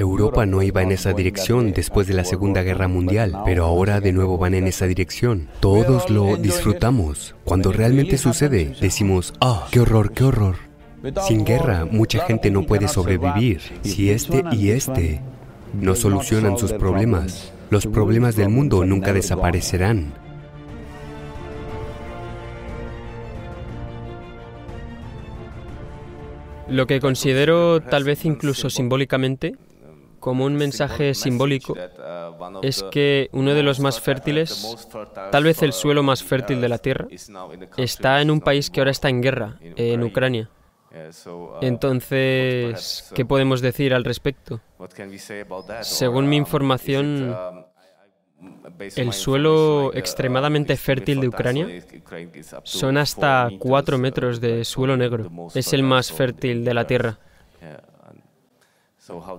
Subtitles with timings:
[0.00, 4.12] Europa no iba en esa dirección después de la Segunda Guerra Mundial, pero ahora de
[4.12, 5.48] nuevo van en esa dirección.
[5.60, 7.34] Todos lo disfrutamos.
[7.44, 10.56] Cuando realmente sucede, decimos, ah, qué horror, qué horror.
[11.26, 13.60] Sin guerra, mucha gente no puede sobrevivir.
[13.82, 15.20] Si este y este
[15.74, 20.12] no solucionan sus problemas, los problemas del mundo nunca desaparecerán.
[26.68, 29.56] Lo que considero, tal vez incluso simbólicamente,
[30.20, 31.74] como un mensaje simbólico,
[32.62, 34.76] es que uno de los más fértiles,
[35.32, 37.08] tal vez el suelo más fértil de la Tierra,
[37.76, 40.50] está en un país que ahora está en guerra, en Ucrania.
[41.60, 44.60] Entonces, ¿qué podemos decir al respecto?
[45.82, 47.36] Según mi información,
[48.96, 51.68] el suelo extremadamente fértil de Ucrania
[52.64, 55.30] son hasta cuatro metros de suelo negro.
[55.54, 57.18] Es el más fértil de la Tierra.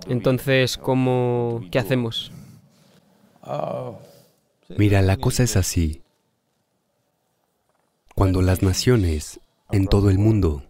[0.08, 2.32] Entonces, ¿cómo, ¿qué hacemos?
[4.76, 6.02] Mira, la cosa es así.
[8.14, 10.64] Cuando las naciones en todo el mundo,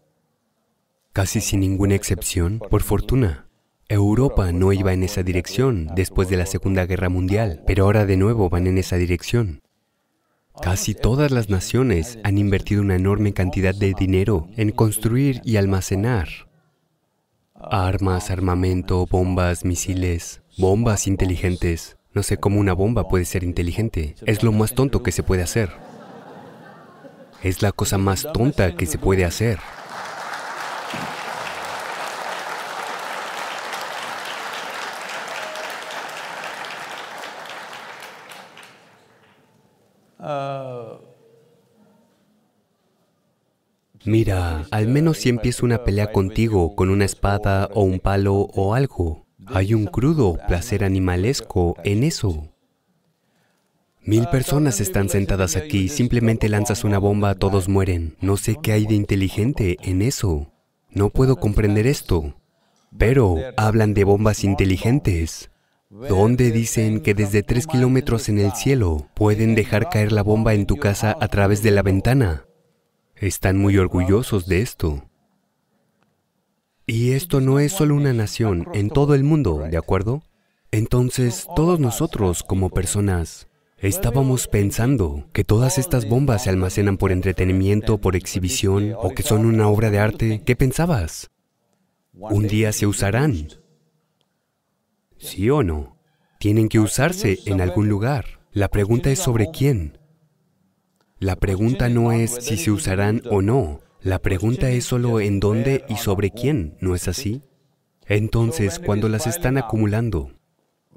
[1.13, 3.49] casi sin ninguna excepción, por fortuna,
[3.89, 8.17] Europa no iba en esa dirección después de la Segunda Guerra Mundial, pero ahora de
[8.17, 9.63] nuevo van en esa dirección.
[10.63, 16.52] Casi todas las naciones han invertido una enorme cantidad de dinero en construir y almacenar
[17.71, 21.97] armas, armamento, bombas, misiles, bombas inteligentes.
[22.13, 24.17] No sé cómo una bomba puede ser inteligente.
[24.27, 25.71] Es lo más tonto que se puede hacer.
[27.43, 29.59] Es la cosa más tonta que se puede hacer.
[44.05, 48.75] Mira, al menos si empiezo una pelea contigo con una espada o un palo o
[48.75, 52.49] algo, hay un crudo placer animalesco en eso.
[54.05, 58.17] Mil personas están sentadas aquí, simplemente lanzas una bomba, todos mueren.
[58.21, 60.51] No sé qué hay de inteligente en eso.
[60.91, 62.35] No puedo comprender esto.
[62.99, 65.51] Pero hablan de bombas inteligentes.
[65.89, 70.67] ¿Dónde dicen que desde tres kilómetros en el cielo pueden dejar caer la bomba en
[70.67, 72.47] tu casa a través de la ventana?
[73.23, 75.05] Están muy orgullosos de esto.
[76.89, 80.25] Y esto no es solo una nación, en todo el mundo, ¿de acuerdo?
[80.73, 83.47] Entonces, todos nosotros como personas
[83.79, 89.47] estábamos pensando que todas estas bombas se almacenan por entretenimiento, por exhibición, o que son
[89.47, 90.43] una obra de arte.
[90.45, 91.31] ¿Qué pensabas?
[92.13, 93.51] Un día se usarán.
[95.19, 95.97] ¿Sí o no?
[96.41, 98.41] Tienen que usarse en algún lugar.
[98.51, 100.02] La pregunta es sobre quién.
[101.23, 103.79] La pregunta no es si se usarán o no.
[104.01, 107.45] La pregunta es solo en dónde y sobre quién, ¿no es así?
[108.07, 110.33] Entonces, cuando las están acumulando,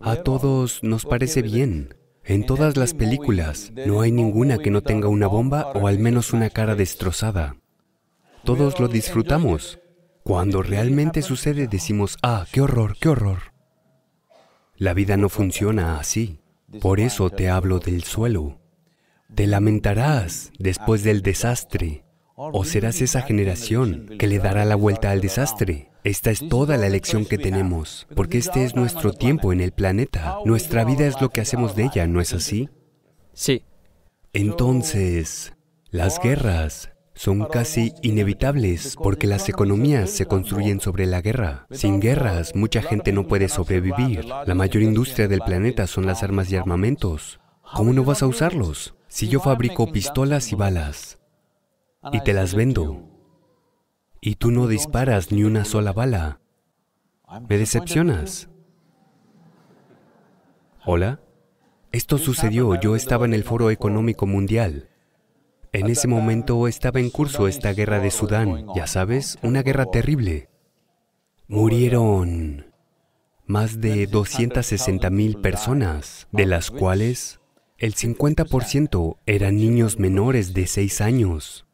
[0.02, 1.94] a todos nos parece bien.
[2.24, 6.34] En todas las películas, no hay ninguna que no tenga una bomba o al menos
[6.34, 7.58] una cara destrozada.
[8.44, 9.78] Todos lo disfrutamos.
[10.24, 13.54] Cuando realmente sucede decimos, ah, qué horror, qué horror.
[14.76, 16.40] La vida no funciona así.
[16.82, 18.65] Por eso te hablo del suelo.
[19.36, 25.20] Te lamentarás después del desastre o serás esa generación que le dará la vuelta al
[25.20, 25.90] desastre.
[26.06, 30.38] Esta es toda la lección que tenemos, porque este es nuestro tiempo en el planeta.
[30.46, 32.70] Nuestra vida es lo que hacemos de ella, ¿no es así?
[33.34, 33.64] Sí.
[34.32, 35.54] Entonces,
[35.90, 41.68] las guerras son casi inevitables porque las economías se construyen sobre la guerra.
[41.72, 44.26] Sin guerras, mucha gente no puede sobrevivir.
[44.46, 47.42] La mayor industria del planeta son las armas y armamentos.
[47.74, 48.96] ¿Cómo no vas a usarlos?
[49.16, 51.20] Si yo fabrico pistolas y balas
[52.12, 53.02] y te las vendo
[54.20, 56.42] y tú no disparas ni una sola bala,
[57.48, 58.50] me decepcionas.
[60.86, 61.22] ¿Hola?
[61.94, 64.90] Esto sucedió, yo estaba en el Foro Económico Mundial.
[65.72, 70.50] En ese momento estaba en curso esta guerra de Sudán, ya sabes, una guerra terrible.
[71.48, 72.74] Murieron
[73.46, 77.40] más de 260 mil personas, de las cuales
[77.78, 81.66] el 50% eran niños menores de 6 años.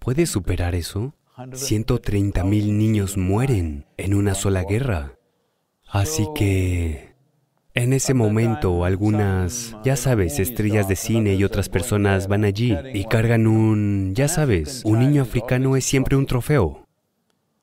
[0.00, 1.14] ¿Puedes superar eso?
[1.52, 5.14] 130 mil niños mueren en una sola guerra.
[5.88, 7.10] Así que...
[7.72, 13.04] En ese momento, algunas, ya sabes, estrellas de cine y otras personas van allí y
[13.04, 16.88] cargan un, ya sabes, un niño africano es siempre un trofeo.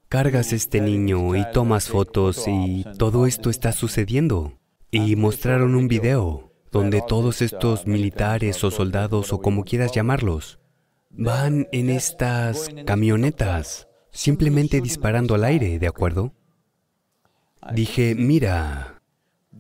[0.07, 4.53] Cargas este niño y tomas fotos y todo esto está sucediendo.
[4.89, 6.46] Y mostraron un video
[6.77, 10.59] donde todos estos militares o soldados o como quieras llamarlos,
[11.09, 16.33] van en estas camionetas, simplemente disparando al aire, ¿de acuerdo?
[17.73, 19.01] Dije, mira,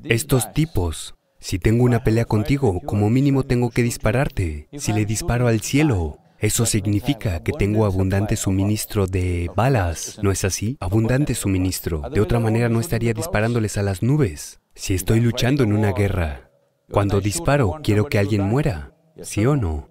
[0.03, 4.69] estos tipos, si tengo una pelea contigo, como mínimo tengo que dispararte.
[4.77, 10.45] Si le disparo al cielo, eso significa que tengo abundante suministro de balas, ¿no es
[10.45, 10.77] así?
[10.79, 12.03] Abundante suministro.
[12.13, 14.59] De otra manera no estaría disparándoles a las nubes.
[14.75, 16.46] Si estoy luchando en una guerra,
[16.91, 19.89] cuando disparo quiero que alguien muera, ¿sí o no?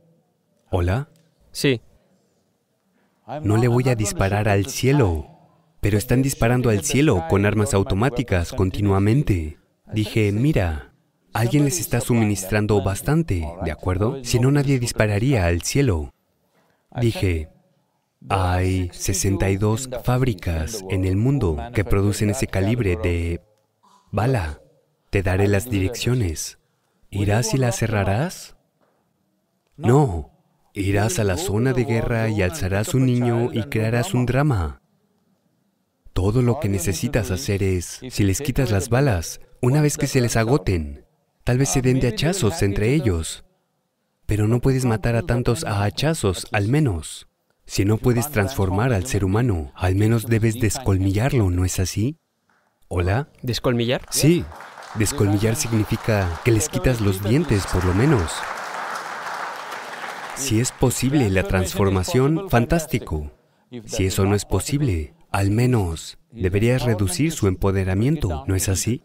[0.70, 1.08] ¿Hola?
[1.52, 1.80] Sí.
[3.42, 5.28] No le voy a disparar al cielo,
[5.80, 9.58] pero están disparando al cielo con armas automáticas continuamente.
[9.92, 10.92] Dije, mira,
[11.32, 14.22] alguien les está suministrando bastante, ¿de acuerdo?
[14.24, 16.14] Si no, nadie dispararía al cielo.
[17.00, 17.50] Dije,
[18.28, 23.40] hay 62 fábricas en el mundo que producen ese calibre de
[24.10, 24.60] bala.
[25.10, 26.58] Te daré las direcciones.
[27.18, 28.56] ¿Irás y las cerrarás?
[29.76, 30.30] No.
[30.74, 34.82] Irás a la zona de guerra y alzarás un niño y crearás un drama.
[36.12, 40.20] Todo lo que necesitas hacer es, si les quitas las balas, una vez que se
[40.20, 41.06] les agoten,
[41.44, 43.44] tal vez se den de hachazos entre ellos.
[44.26, 47.28] Pero no puedes matar a tantos a hachazos, al menos.
[47.64, 52.18] Si no puedes transformar al ser humano, al menos debes descolmillarlo, ¿no es así?
[52.88, 53.30] ¿Hola?
[53.42, 54.02] ¿Descolmillar?
[54.10, 54.44] Sí.
[54.98, 58.32] Descolmillar significa que les quitas los dientes, por lo menos.
[60.36, 63.32] Si es posible la transformación, fantástico.
[63.84, 69.02] Si eso no es posible, al menos deberías reducir su empoderamiento, ¿no es así?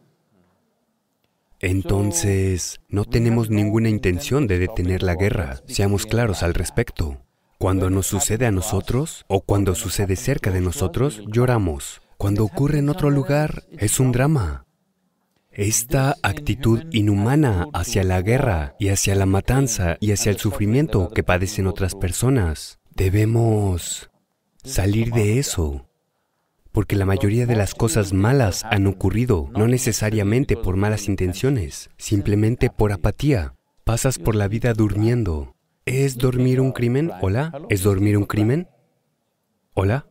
[1.59, 7.21] Entonces, no tenemos ninguna intención de detener la guerra, seamos claros al respecto.
[7.59, 12.01] Cuando nos sucede a nosotros o cuando sucede cerca de nosotros, lloramos.
[12.17, 14.65] Cuando ocurre en otro lugar, es un drama.
[15.53, 21.23] Esta actitud inhumana hacia la guerra y hacia la matanza y hacia el sufrimiento que
[21.23, 24.09] padecen otras personas, debemos
[24.63, 25.89] salir de eso.
[26.71, 32.69] Porque la mayoría de las cosas malas han ocurrido, no necesariamente por malas intenciones, simplemente
[32.69, 33.55] por apatía.
[33.83, 35.57] Pasas por la vida durmiendo.
[35.85, 37.11] ¿Es dormir un crimen?
[37.19, 37.51] ¿Hola?
[37.67, 38.69] ¿Es dormir un crimen?
[39.73, 40.07] ¿Hola?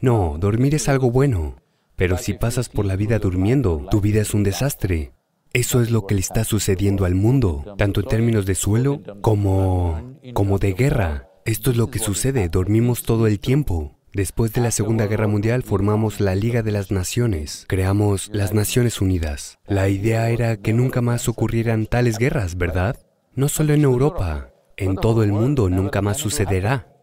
[0.00, 1.61] No, dormir es algo bueno.
[1.96, 5.12] Pero si pasas por la vida durmiendo, tu vida es un desastre.
[5.52, 10.16] Eso es lo que le está sucediendo al mundo, tanto en términos de suelo como,
[10.32, 11.28] como de guerra.
[11.44, 13.98] Esto es lo que sucede, dormimos todo el tiempo.
[14.14, 19.00] Después de la Segunda Guerra Mundial formamos la Liga de las Naciones, creamos las Naciones
[19.00, 19.58] Unidas.
[19.66, 22.96] La idea era que nunca más ocurrieran tales guerras, ¿verdad?
[23.34, 26.94] No solo en Europa, en todo el mundo nunca más sucederá.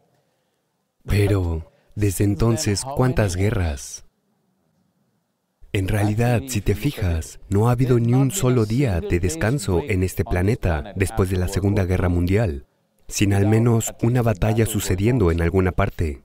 [1.06, 4.06] Pero, desde entonces, ¿cuántas guerras?
[5.72, 10.02] En realidad, si te fijas, no ha habido ni un solo día de descanso en
[10.02, 12.66] este planeta después de la Segunda Guerra Mundial,
[13.08, 16.24] sin al menos una batalla sucediendo en alguna parte.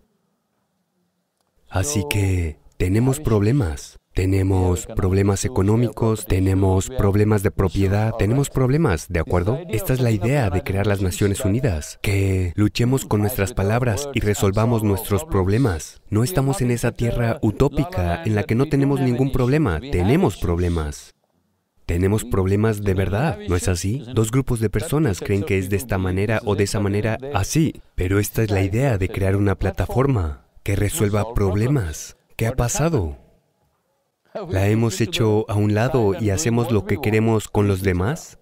[1.68, 4.00] Así que tenemos problemas.
[4.14, 9.58] Tenemos problemas económicos, tenemos problemas de propiedad, tenemos problemas, ¿de acuerdo?
[9.68, 14.20] Esta es la idea de crear las Naciones Unidas, que luchemos con nuestras palabras y
[14.20, 16.00] resolvamos nuestros problemas.
[16.10, 21.12] No estamos en esa tierra utópica en la que no tenemos ningún problema, tenemos problemas.
[21.84, 24.04] Tenemos problemas de verdad, ¿no es así?
[24.14, 27.82] Dos grupos de personas creen que es de esta manera o de esa manera así,
[27.96, 32.16] pero esta es la idea de crear una plataforma que resuelva problemas.
[32.36, 33.23] ¿Qué ha pasado?
[34.48, 38.40] ¿La hemos hecho a un lado y hacemos lo que queremos con los demás?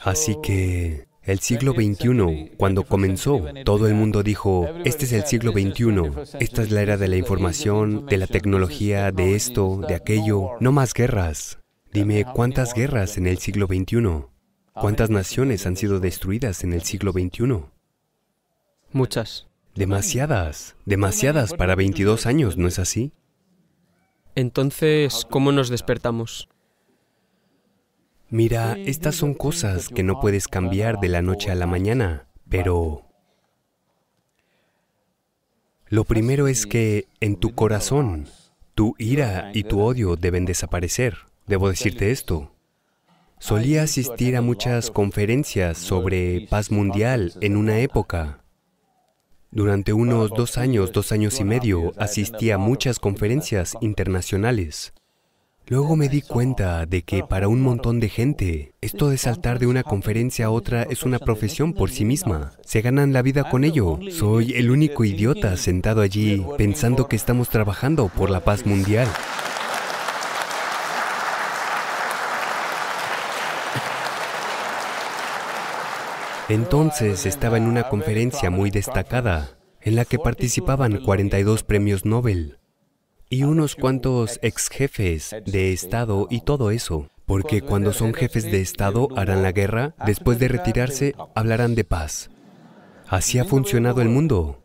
[0.00, 5.50] Así que el siglo XXI, cuando comenzó, todo el mundo dijo, este es el siglo
[5.50, 10.50] XXI, esta es la era de la información, de la tecnología, de esto, de aquello,
[10.60, 11.58] no más guerras.
[11.92, 14.26] Dime, ¿cuántas guerras en el siglo XXI?
[14.72, 17.64] ¿Cuántas naciones han sido destruidas en el siglo XXI?
[18.92, 19.48] Muchas.
[19.74, 23.12] Demasiadas, demasiadas para 22 años, ¿no es así?
[24.36, 26.48] Entonces, ¿cómo nos despertamos?
[28.28, 33.06] Mira, estas son cosas que no puedes cambiar de la noche a la mañana, pero
[35.88, 38.26] lo primero es que en tu corazón,
[38.74, 41.16] tu ira y tu odio deben desaparecer.
[41.46, 42.52] Debo decirte esto.
[43.38, 48.40] Solía asistir a muchas conferencias sobre paz mundial en una época.
[49.50, 54.92] Durante unos dos años, dos años y medio, asistí a muchas conferencias internacionales.
[55.68, 59.66] Luego me di cuenta de que para un montón de gente, esto de saltar de
[59.66, 62.52] una conferencia a otra es una profesión por sí misma.
[62.64, 63.98] Se ganan la vida con ello.
[64.10, 69.08] Soy el único idiota sentado allí pensando que estamos trabajando por la paz mundial.
[76.48, 82.58] Entonces estaba en una conferencia muy destacada en la que participaban 42 premios Nobel.
[83.28, 87.08] y unos cuantos ex jefes de Estado y todo eso.
[87.24, 92.30] Porque cuando son jefes de Estado harán la guerra, después de retirarse hablarán de paz.
[93.08, 94.62] Así ha funcionado el mundo.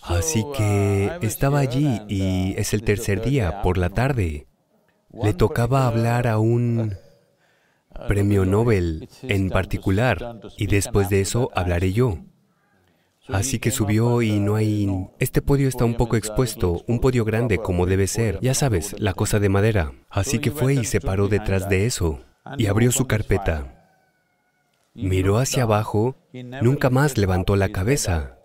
[0.00, 4.46] Así que estaba allí y es el tercer día, por la tarde.
[5.12, 6.96] Le tocaba hablar a un
[8.06, 12.18] premio Nobel en particular y después de eso hablaré yo.
[13.28, 14.88] Así que subió y no hay...
[15.18, 18.38] Este podio está un poco expuesto, un podio grande como debe ser.
[18.40, 19.92] Ya sabes, la cosa de madera.
[20.08, 22.20] Así que fue y se paró detrás de eso
[22.58, 23.76] y abrió su carpeta.
[24.94, 28.38] Miró hacia abajo, nunca más levantó la cabeza.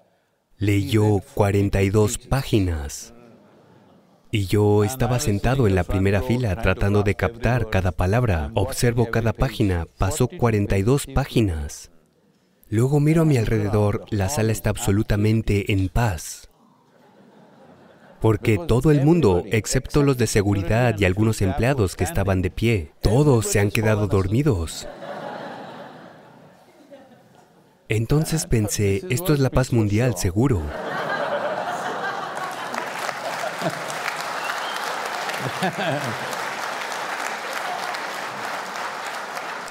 [0.57, 3.14] Leyó 42 páginas.
[4.35, 8.51] Y yo estaba sentado en la primera fila tratando de captar cada palabra.
[8.53, 9.87] Observo cada página.
[9.97, 11.89] Pasó 42 páginas.
[12.67, 16.49] Luego miro a mi alrededor, la sala está absolutamente en paz.
[18.19, 22.91] Porque todo el mundo, excepto los de seguridad y algunos empleados que estaban de pie,
[23.01, 24.85] todos se han quedado dormidos.
[27.87, 30.61] Entonces pensé, esto es la paz mundial, seguro.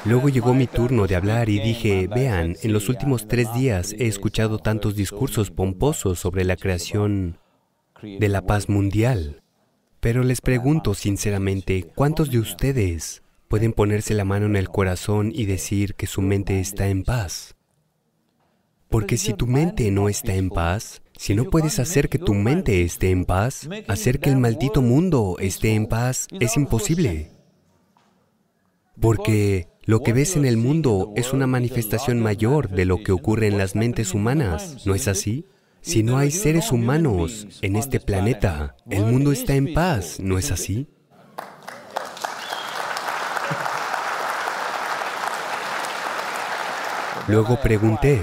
[0.04, 4.07] Luego llegó mi turno de hablar y dije, vean, en los últimos tres días he
[4.07, 7.38] escuchado tantos discursos pomposos sobre la creación
[8.02, 9.43] de la paz mundial.
[10.00, 15.47] Pero les pregunto sinceramente, ¿cuántos de ustedes pueden ponerse la mano en el corazón y
[15.47, 17.57] decir que su mente está en paz?
[18.90, 22.83] Porque si tu mente no está en paz, si no puedes hacer que tu mente
[22.83, 27.30] esté en paz, hacer que el maldito mundo esté en paz es imposible.
[29.00, 33.47] Porque lo que ves en el mundo es una manifestación mayor de lo que ocurre
[33.49, 35.47] en las mentes humanas, ¿no es así?
[35.80, 40.50] Si no hay seres humanos en este planeta, el mundo está en paz, ¿no es
[40.50, 40.88] así?
[47.28, 48.21] Luego pregunté,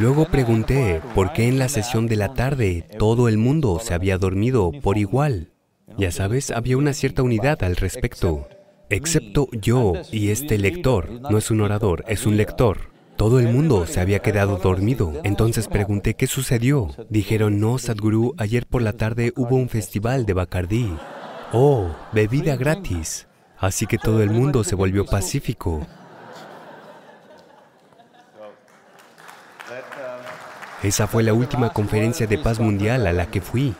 [0.00, 4.18] luego pregunté por qué en la sesión de la tarde todo el mundo se había
[4.18, 5.52] dormido por igual.
[5.96, 8.48] Ya sabes, había una cierta unidad al respecto
[8.90, 11.08] excepto yo y este lector.
[11.30, 12.90] No es un orador, es un lector.
[13.16, 15.12] Todo el mundo se había quedado dormido.
[15.24, 16.88] Entonces pregunté qué sucedió.
[17.08, 20.92] Dijeron, no, Sadhguru, ayer por la tarde hubo un festival de Bacardí.
[21.52, 23.26] Oh, bebida gratis.
[23.58, 25.86] Así que todo el mundo se volvió pacífico.
[30.82, 33.74] Esa fue la última conferencia de paz mundial a la que fui.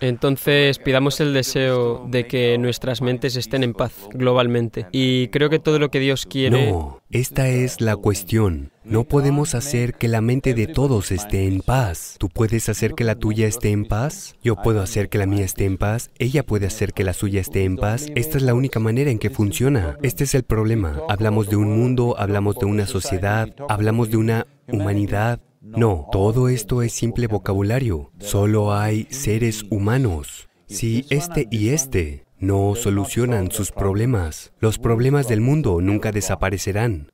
[0.00, 4.86] Entonces pidamos el deseo de que nuestras mentes estén en paz globalmente.
[4.92, 6.70] Y creo que todo lo que Dios quiere...
[6.70, 8.70] No, esta es la cuestión.
[8.84, 12.16] No podemos hacer que la mente de todos esté en paz.
[12.18, 14.36] ¿Tú puedes hacer que la tuya esté en paz?
[14.42, 16.10] Yo puedo hacer que la mía esté en paz.
[16.18, 18.06] Ella puede hacer que la suya esté en paz.
[18.14, 19.96] Esta es la única manera en que funciona.
[20.02, 21.00] Este es el problema.
[21.08, 26.82] Hablamos de un mundo, hablamos de una sociedad, hablamos de una humanidad, no, todo esto
[26.82, 28.10] es simple vocabulario.
[28.18, 30.48] Solo hay seres humanos.
[30.66, 37.12] Si este y este no solucionan sus problemas, los problemas del mundo nunca desaparecerán.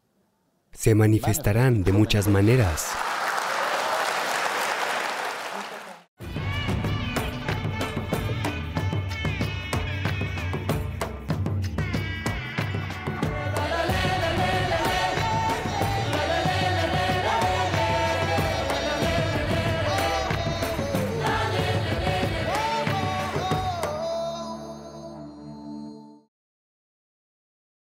[0.73, 2.93] Se manifestarán de muchas maneras.